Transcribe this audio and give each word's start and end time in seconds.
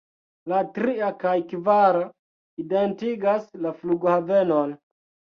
La 0.51 0.59
tria 0.75 1.09
kaj 1.23 1.33
kvara 1.51 1.99
identigas 2.63 3.45
la 3.67 3.75
flughavenon. 3.83 4.73